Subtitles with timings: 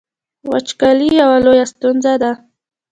[0.49, 2.31] وچکالي یوه لویه ستونزه ده